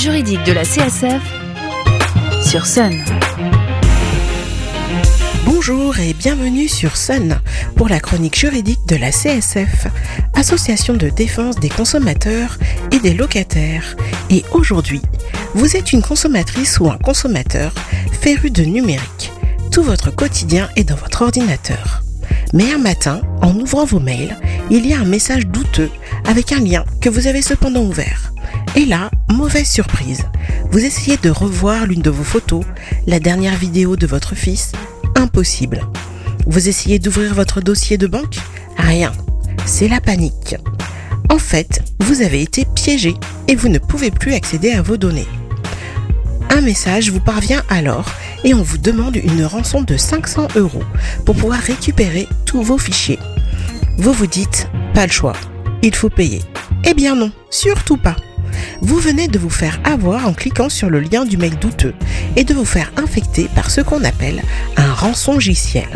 juridique 0.00 0.42
de 0.44 0.52
la 0.52 0.62
CSF 0.62 1.20
sur 2.42 2.64
Sun. 2.64 3.04
Bonjour 5.44 5.98
et 5.98 6.14
bienvenue 6.14 6.68
sur 6.68 6.96
Sun 6.96 7.38
pour 7.76 7.90
la 7.90 8.00
chronique 8.00 8.38
juridique 8.38 8.80
de 8.88 8.96
la 8.96 9.10
CSF, 9.10 9.88
Association 10.32 10.94
de 10.94 11.10
défense 11.10 11.56
des 11.56 11.68
consommateurs 11.68 12.56
et 12.92 12.98
des 12.98 13.12
locataires. 13.12 13.94
Et 14.30 14.42
aujourd'hui, 14.52 15.02
vous 15.52 15.76
êtes 15.76 15.92
une 15.92 16.00
consommatrice 16.00 16.80
ou 16.80 16.88
un 16.88 16.96
consommateur 16.96 17.74
féru 18.22 18.50
de 18.50 18.62
numérique. 18.62 19.32
Tout 19.70 19.82
votre 19.82 20.10
quotidien 20.10 20.70
est 20.76 20.84
dans 20.84 20.96
votre 20.96 21.20
ordinateur. 21.20 22.02
Mais 22.54 22.72
un 22.72 22.78
matin, 22.78 23.20
en 23.42 23.54
ouvrant 23.54 23.84
vos 23.84 24.00
mails, 24.00 24.38
il 24.70 24.86
y 24.86 24.94
a 24.94 25.00
un 25.00 25.04
message 25.04 25.46
douteux 25.46 25.90
avec 26.26 26.52
un 26.52 26.60
lien 26.60 26.86
que 27.02 27.10
vous 27.10 27.26
avez 27.26 27.42
cependant 27.42 27.82
ouvert. 27.82 28.29
Et 28.76 28.84
là, 28.84 29.10
mauvaise 29.28 29.68
surprise. 29.68 30.26
Vous 30.70 30.84
essayez 30.84 31.16
de 31.16 31.30
revoir 31.30 31.86
l'une 31.86 32.02
de 32.02 32.10
vos 32.10 32.22
photos, 32.22 32.64
la 33.06 33.18
dernière 33.18 33.56
vidéo 33.56 33.96
de 33.96 34.06
votre 34.06 34.34
fils. 34.34 34.72
Impossible. 35.16 35.80
Vous 36.46 36.68
essayez 36.68 36.98
d'ouvrir 36.98 37.34
votre 37.34 37.60
dossier 37.60 37.98
de 37.98 38.06
banque 38.06 38.36
Rien. 38.78 39.12
C'est 39.66 39.88
la 39.88 40.00
panique. 40.00 40.56
En 41.28 41.38
fait, 41.38 41.82
vous 42.00 42.22
avez 42.22 42.42
été 42.42 42.64
piégé 42.74 43.14
et 43.48 43.56
vous 43.56 43.68
ne 43.68 43.78
pouvez 43.78 44.10
plus 44.10 44.34
accéder 44.34 44.72
à 44.72 44.82
vos 44.82 44.96
données. 44.96 45.28
Un 46.48 46.60
message 46.60 47.10
vous 47.10 47.20
parvient 47.20 47.62
alors 47.68 48.06
et 48.44 48.54
on 48.54 48.62
vous 48.62 48.78
demande 48.78 49.16
une 49.16 49.44
rançon 49.44 49.82
de 49.82 49.96
500 49.96 50.48
euros 50.56 50.82
pour 51.24 51.34
pouvoir 51.34 51.60
récupérer 51.60 52.28
tous 52.46 52.62
vos 52.62 52.78
fichiers. 52.78 53.18
Vous 53.98 54.12
vous 54.12 54.26
dites, 54.26 54.68
pas 54.94 55.06
le 55.06 55.12
choix, 55.12 55.34
il 55.82 55.94
faut 55.94 56.10
payer. 56.10 56.42
Eh 56.84 56.94
bien 56.94 57.14
non, 57.14 57.30
surtout 57.50 57.96
pas. 57.96 58.16
Vous 58.80 58.98
venez 58.98 59.28
de 59.28 59.38
vous 59.38 59.50
faire 59.50 59.80
avoir 59.84 60.26
en 60.26 60.32
cliquant 60.32 60.68
sur 60.68 60.90
le 60.90 61.00
lien 61.00 61.24
du 61.24 61.36
mail 61.36 61.56
douteux 61.58 61.94
et 62.36 62.44
de 62.44 62.54
vous 62.54 62.64
faire 62.64 62.92
infecter 62.96 63.48
par 63.54 63.70
ce 63.70 63.80
qu'on 63.80 64.04
appelle 64.04 64.42
un 64.76 64.92
rançongiciel. 64.92 65.88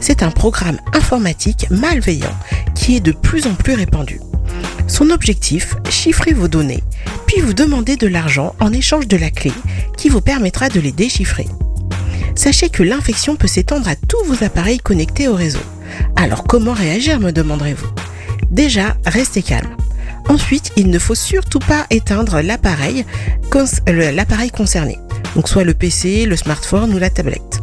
C'est 0.00 0.22
un 0.22 0.30
programme 0.30 0.78
informatique 0.92 1.66
malveillant 1.70 2.36
qui 2.74 2.96
est 2.96 3.00
de 3.00 3.12
plus 3.12 3.46
en 3.46 3.54
plus 3.54 3.74
répandu. 3.74 4.20
Son 4.86 5.10
objectif, 5.10 5.76
chiffrer 5.88 6.32
vos 6.32 6.48
données, 6.48 6.82
puis 7.26 7.40
vous 7.40 7.54
demander 7.54 7.96
de 7.96 8.06
l'argent 8.06 8.54
en 8.60 8.72
échange 8.72 9.08
de 9.08 9.16
la 9.16 9.30
clé 9.30 9.52
qui 9.96 10.08
vous 10.08 10.20
permettra 10.20 10.68
de 10.68 10.80
les 10.80 10.92
déchiffrer. 10.92 11.46
Sachez 12.34 12.68
que 12.68 12.82
l'infection 12.82 13.36
peut 13.36 13.46
s'étendre 13.46 13.88
à 13.88 13.96
tous 13.96 14.22
vos 14.26 14.44
appareils 14.44 14.80
connectés 14.80 15.28
au 15.28 15.34
réseau. 15.34 15.60
Alors 16.16 16.44
comment 16.44 16.72
réagir, 16.72 17.20
me 17.20 17.30
demanderez-vous? 17.30 17.88
Déjà, 18.50 18.96
restez 19.06 19.42
calme. 19.42 19.76
Ensuite, 20.28 20.72
il 20.76 20.90
ne 20.90 20.98
faut 20.98 21.14
surtout 21.14 21.58
pas 21.58 21.86
éteindre 21.90 22.40
l'appareil 22.40 23.04
concerné, 23.50 24.98
donc 25.36 25.48
soit 25.48 25.64
le 25.64 25.74
PC, 25.74 26.26
le 26.26 26.36
smartphone 26.36 26.94
ou 26.94 26.98
la 26.98 27.10
tablette. 27.10 27.60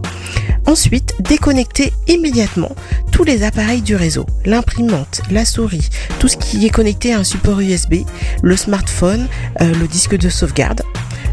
Ensuite, 0.68 1.16
déconnectez 1.20 1.92
immédiatement 2.08 2.76
tous 3.12 3.24
les 3.24 3.44
appareils 3.44 3.82
du 3.82 3.96
réseau, 3.96 4.26
l'imprimante, 4.46 5.22
la 5.30 5.44
souris, 5.44 5.90
tout 6.20 6.28
ce 6.28 6.38
qui 6.38 6.66
est 6.66 6.70
connecté 6.70 7.14
à 7.14 7.20
un 7.20 7.24
support 7.24 7.60
USB, 7.60 7.96
le 8.42 8.56
smartphone, 8.56 9.28
euh, 9.60 9.74
le 9.74 9.88
disque 9.88 10.18
de 10.18 10.30
sauvegarde. 10.30 10.84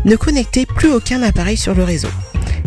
Ne 0.05 0.17
connectez 0.17 0.67
plus 0.67 0.91
aucun 0.91 1.23
appareil 1.23 1.57
sur 1.57 1.75
le 1.75 1.85
réseau 1.85 2.09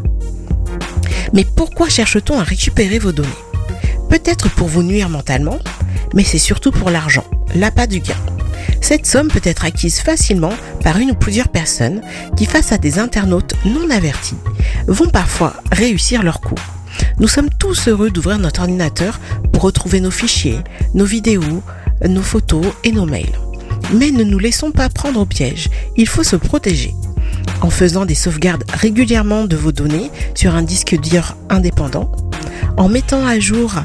Mais 1.34 1.46
pourquoi 1.46 1.90
cherche-t-on 1.90 2.40
à 2.40 2.44
récupérer 2.44 3.00
vos 3.00 3.12
données? 3.12 3.30
Peut-être 4.10 4.50
pour 4.50 4.68
vous 4.68 4.84
nuire 4.84 5.10
mentalement, 5.10 5.60
mais 6.14 6.24
c'est 6.24 6.38
surtout 6.38 6.72
pour 6.72 6.90
l'argent, 6.90 7.26
l'appât 7.56 7.88
du 7.88 8.00
gain. 8.00 8.16
Cette 8.82 9.06
somme 9.06 9.30
peut 9.30 9.42
être 9.44 9.66
acquise 9.66 10.00
facilement 10.00 10.54
par 10.84 10.98
une 10.98 11.12
ou 11.12 11.16
plusieurs 11.16 11.50
personnes 11.50 12.02
qui, 12.36 12.46
face 12.46 12.72
à 12.72 12.78
des 12.78 13.00
internautes 13.00 13.54
non 13.66 13.90
avertis, 13.90 14.36
vont 14.88 15.10
parfois 15.10 15.54
réussir 15.72 16.24
leur 16.24 16.42
coup. 16.42 16.56
Nous 17.20 17.28
sommes 17.28 17.50
tous 17.60 17.88
heureux 17.88 18.10
d'ouvrir 18.10 18.40
notre 18.40 18.62
ordinateur 18.62 19.20
pour 19.54 19.64
retrouver 19.64 20.00
nos 20.00 20.12
fichiers, 20.12 20.60
nos 20.94 21.06
vidéos, 21.06 21.64
nos 22.08 22.22
photos 22.22 22.66
et 22.84 22.92
nos 22.92 23.06
mails. 23.06 23.38
Mais 23.94 24.12
ne 24.12 24.24
nous 24.24 24.40
laissons 24.40 24.72
pas 24.72 24.90
prendre 24.90 25.20
au 25.20 25.26
piège, 25.26 25.70
il 25.98 26.08
faut 26.08 26.24
se 26.24 26.36
protéger. 26.36 26.94
En 27.62 27.70
faisant 27.70 28.06
des 28.06 28.16
sauvegardes 28.16 28.64
régulièrement 28.74 29.46
de 29.46 29.56
vos 29.56 29.72
données 29.72 30.10
sur 30.34 30.56
un 30.56 30.64
disque 30.64 31.00
dur 31.00 31.36
indépendant, 31.50 32.12
en 32.78 32.90
mettant 32.90 33.26
à 33.26 33.40
jour 33.40 33.76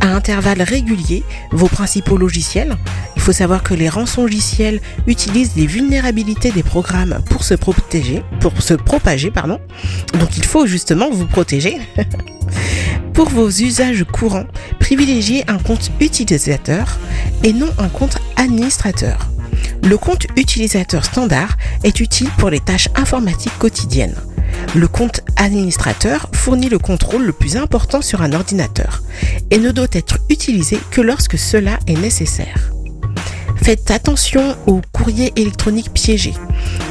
à 0.00 0.08
intervalles 0.14 0.62
réguliers 0.62 1.22
vos 1.52 1.68
principaux 1.68 2.16
logiciels. 2.16 2.76
Il 3.20 3.24
faut 3.24 3.32
savoir 3.32 3.62
que 3.62 3.74
les 3.74 3.90
rançongiciels 3.90 4.80
utilisent 5.06 5.54
les 5.54 5.66
vulnérabilités 5.66 6.52
des 6.52 6.62
programmes 6.62 7.20
pour 7.28 7.44
se 7.44 7.52
protéger, 7.52 8.22
pour 8.40 8.62
se 8.62 8.72
propager, 8.72 9.30
pardon. 9.30 9.60
Donc 10.18 10.38
il 10.38 10.44
faut 10.46 10.64
justement 10.64 11.10
vous 11.10 11.26
protéger. 11.26 11.80
pour 13.12 13.28
vos 13.28 13.50
usages 13.50 14.06
courants, 14.10 14.46
privilégiez 14.78 15.44
un 15.50 15.58
compte 15.58 15.90
utilisateur 16.00 16.98
et 17.44 17.52
non 17.52 17.68
un 17.76 17.90
compte 17.90 18.16
administrateur. 18.36 19.28
Le 19.84 19.98
compte 19.98 20.26
utilisateur 20.38 21.04
standard 21.04 21.58
est 21.84 22.00
utile 22.00 22.30
pour 22.38 22.48
les 22.48 22.60
tâches 22.60 22.88
informatiques 22.94 23.58
quotidiennes. 23.58 24.16
Le 24.74 24.88
compte 24.88 25.20
administrateur 25.36 26.30
fournit 26.32 26.70
le 26.70 26.78
contrôle 26.78 27.24
le 27.24 27.34
plus 27.34 27.58
important 27.58 28.00
sur 28.00 28.22
un 28.22 28.32
ordinateur 28.32 29.02
et 29.50 29.58
ne 29.58 29.72
doit 29.72 29.88
être 29.92 30.20
utilisé 30.30 30.80
que 30.90 31.02
lorsque 31.02 31.36
cela 31.36 31.78
est 31.86 32.00
nécessaire. 32.00 32.72
Faites 33.62 33.90
attention 33.90 34.56
aux 34.66 34.80
courriers 34.92 35.32
électroniques 35.36 35.92
piégés. 35.92 36.34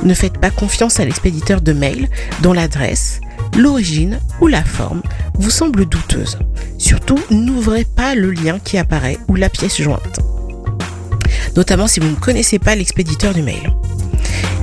Ne 0.03 0.13
faites 0.13 0.37
pas 0.37 0.51
confiance 0.51 0.99
à 0.99 1.05
l'expéditeur 1.05 1.61
de 1.61 1.73
mail 1.73 2.07
dont 2.41 2.53
l'adresse, 2.53 3.19
l'origine 3.57 4.19
ou 4.39 4.47
la 4.47 4.63
forme 4.63 5.01
vous 5.33 5.49
semble 5.49 5.85
douteuse. 5.85 6.37
Surtout, 6.77 7.19
n'ouvrez 7.31 7.85
pas 7.85 8.15
le 8.15 8.31
lien 8.31 8.59
qui 8.59 8.77
apparaît 8.77 9.17
ou 9.27 9.35
la 9.35 9.49
pièce 9.49 9.81
jointe. 9.81 10.19
Notamment 11.55 11.87
si 11.87 11.99
vous 11.99 12.09
ne 12.09 12.15
connaissez 12.15 12.59
pas 12.59 12.75
l'expéditeur 12.75 13.33
du 13.33 13.41
mail. 13.41 13.73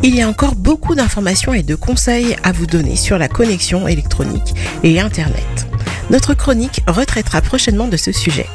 Il 0.03 0.15
y 0.15 0.23
a 0.23 0.29
encore 0.29 0.55
beaucoup 0.55 0.95
d'informations 0.95 1.55
et 1.55 1.63
de 1.63 1.75
conseils 1.75 2.37
à 2.45 2.53
vous 2.53 2.67
donner 2.67 2.97
sur 2.97 3.19
la 3.19 3.29
connexion 3.29 3.89
électronique 3.89 4.55
et 4.85 5.01
Internet. 5.01 5.67
Notre 6.11 6.35
chronique 6.35 6.83
retraitera 6.87 7.41
prochainement 7.41 7.89
de 7.89 7.97
ce 7.97 8.13
sujet. 8.13 8.47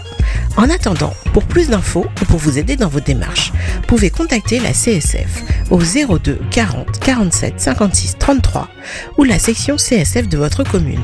En 0.58 0.70
attendant, 0.70 1.14
pour 1.34 1.44
plus 1.44 1.70
d'infos 1.70 2.06
ou 2.22 2.26
pour 2.26 2.40
vous 2.40 2.58
aider 2.58 2.76
dans 2.76 2.90
vos 2.90 3.00
démarches, 3.00 3.52
pouvez 3.88 4.10
contacter 4.10 4.60
la 4.60 4.72
CSF 4.72 5.44
au 5.70 5.80
02 5.80 6.40
40 6.52 7.00
47 7.00 7.54
56 7.60 8.18
33 8.18 8.68
ou 9.18 9.24
la 9.24 9.40
section 9.40 9.78
CSF 9.78 10.28
de 10.28 10.38
votre 10.38 10.64
commune. 10.64 11.02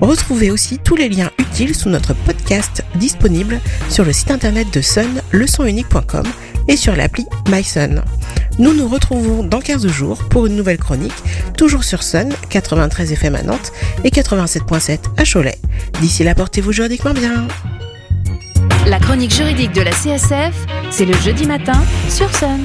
Retrouvez 0.00 0.50
aussi 0.50 0.78
tous 0.78 0.96
les 0.96 1.08
liens 1.08 1.30
utiles 1.38 1.76
sous 1.76 1.88
notre 1.88 2.12
podcast 2.12 2.84
disponible 2.96 3.60
sur 3.88 4.04
le 4.04 4.12
site 4.12 4.32
internet 4.32 4.66
de 4.72 4.80
Sun, 4.80 5.22
leçonunique.com 5.30 6.24
et 6.68 6.76
sur 6.76 6.96
l'appli 6.96 7.26
MySun. 7.48 8.02
Nous 8.58 8.74
nous 8.74 8.88
retrouvons 8.88 9.42
dans 9.42 9.60
15 9.60 9.86
jours 9.86 10.18
pour 10.28 10.46
une 10.46 10.56
nouvelle 10.56 10.78
chronique, 10.78 11.14
toujours 11.56 11.84
sur 11.84 12.02
Sun, 12.02 12.30
93 12.50 13.12
FM 13.12 13.38
Nantes 13.44 13.72
et 14.04 14.10
87.7 14.10 14.98
à 15.16 15.24
Cholet. 15.24 15.58
D'ici 16.00 16.24
là, 16.24 16.34
portez-vous 16.34 16.72
juridiquement 16.72 17.14
bien. 17.14 17.46
La 18.86 18.98
chronique 18.98 19.32
juridique 19.32 19.72
de 19.72 19.82
la 19.82 19.90
CSF, 19.90 20.54
c'est 20.90 21.04
le 21.04 21.14
jeudi 21.14 21.46
matin 21.46 21.80
sur 22.08 22.28
Sun. 22.34 22.60